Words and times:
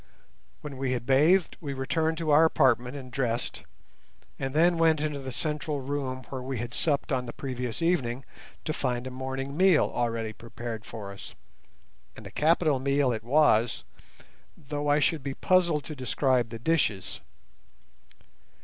When 0.61 0.77
we 0.77 0.93
had 0.93 1.05
bathed, 1.05 1.57
we 1.61 1.73
returned 1.73 2.17
to 2.17 2.31
our 2.31 2.43
apartment 2.43 2.95
and 2.95 3.11
dressed, 3.11 3.65
and 4.39 4.55
then 4.55 4.79
went 4.79 5.01
into 5.03 5.19
the 5.19 5.31
central 5.31 5.79
room 5.79 6.23
where 6.29 6.41
we 6.41 6.57
had 6.57 6.73
supped 6.73 7.11
on 7.11 7.27
the 7.27 7.33
previous 7.33 7.83
evening, 7.83 8.25
to 8.65 8.73
find 8.73 9.05
a 9.05 9.11
morning 9.11 9.55
meal 9.55 9.91
already 9.93 10.33
prepared 10.33 10.85
for 10.85 11.11
us, 11.11 11.35
and 12.15 12.25
a 12.25 12.31
capital 12.31 12.79
meal 12.79 13.11
it 13.11 13.23
was, 13.23 13.83
though 14.57 14.87
I 14.87 14.99
should 14.99 15.21
be 15.21 15.35
puzzled 15.35 15.83
to 15.83 15.95
describe 15.95 16.49
the 16.49 16.57
dishes. 16.57 17.21